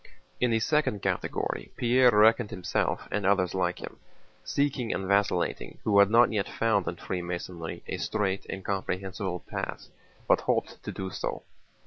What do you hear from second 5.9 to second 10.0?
had not yet found in Freemasonry a straight and comprehensible path,